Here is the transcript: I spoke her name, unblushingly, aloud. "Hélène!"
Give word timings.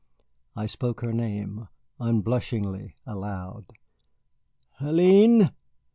I 0.55 0.65
spoke 0.65 1.01
her 1.01 1.13
name, 1.13 1.67
unblushingly, 1.99 2.95
aloud. 3.05 3.65
"Hélène!" 4.79 5.51